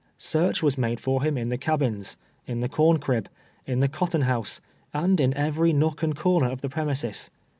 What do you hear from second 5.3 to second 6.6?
every nook and corner